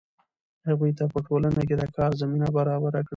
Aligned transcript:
هغوی 0.67 0.91
ته 0.97 1.03
په 1.13 1.19
ټولنه 1.27 1.61
کې 1.67 1.75
د 1.77 1.83
کار 1.95 2.11
زمینه 2.21 2.47
برابره 2.57 2.99
کړئ. 3.05 3.09